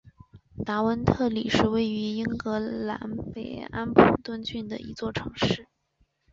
[0.65, 2.99] 达文特里是位于英格兰
[3.35, 5.67] 北安普敦郡的一座城市。